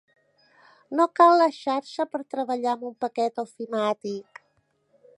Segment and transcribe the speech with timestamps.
[0.99, 4.47] No cal la xarxa per treballar amb un paquet ofimàtic.